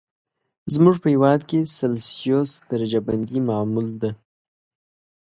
زموږ 0.73 0.95
په 1.03 1.07
هېواد 1.13 1.41
کې 1.49 1.59
سلسیوس 1.77 2.51
درجه 2.71 2.99
بندي 3.07 3.39
معمول 3.49 3.87
ده. 4.01 4.11